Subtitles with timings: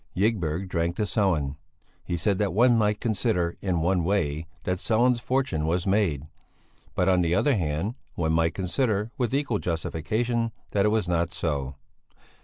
[0.17, 1.57] Ygberg drank to Sellén;
[2.03, 6.23] he said that one might consider, in one way, that Sellén's fortune was made;
[6.95, 11.31] but, on the other hand, one might consider, with equal justification, that it was not
[11.31, 11.75] so.